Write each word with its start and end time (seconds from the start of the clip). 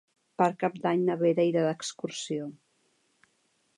Per 0.41 0.45
Cap 0.61 0.79
d'Any 0.85 1.03
na 1.09 1.17
Vera 1.19 1.45
irà 1.49 1.65
d'excursió. 1.67 2.51